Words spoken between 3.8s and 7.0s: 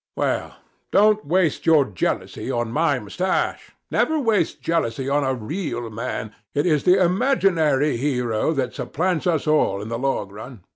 Never waste jealousy on a real man: it is the